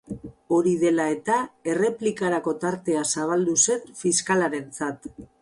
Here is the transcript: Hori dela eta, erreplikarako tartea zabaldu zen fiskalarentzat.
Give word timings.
Hori 0.59 0.71
dela 0.83 1.03
eta, 1.15 1.35
erreplikarako 1.73 2.55
tartea 2.65 3.05
zabaldu 3.17 3.55
zen 3.67 3.87
fiskalarentzat. 4.03 5.09